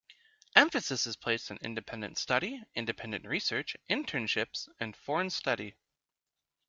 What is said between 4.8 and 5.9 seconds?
foreign study.